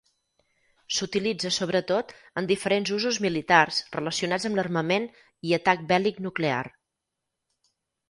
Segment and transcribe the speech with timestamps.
[0.99, 5.09] S'utilitza sobretot en diferents usos militars relacionats amb l'armament
[5.51, 6.63] i atac bèl·lic nuclear.